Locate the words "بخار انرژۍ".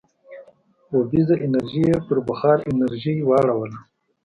2.27-3.17